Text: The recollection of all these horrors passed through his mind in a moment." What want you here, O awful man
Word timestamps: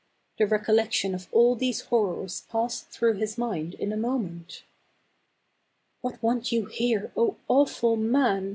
The 0.39 0.47
recollection 0.47 1.13
of 1.13 1.27
all 1.31 1.53
these 1.55 1.81
horrors 1.81 2.47
passed 2.49 2.89
through 2.89 3.17
his 3.17 3.37
mind 3.37 3.75
in 3.75 3.93
a 3.93 3.97
moment." 3.97 4.63
What 6.01 6.23
want 6.23 6.51
you 6.51 6.65
here, 6.65 7.11
O 7.15 7.35
awful 7.47 7.97
man 7.97 8.49